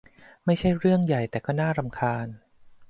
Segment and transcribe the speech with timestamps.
[0.45, 2.27] ไม่ใช่เรื่องใหญ่แต่ก็น่ารำคาญ